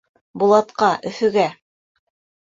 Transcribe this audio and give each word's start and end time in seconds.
Булатҡа, 0.43 0.87
Өфөгә. 1.09 1.43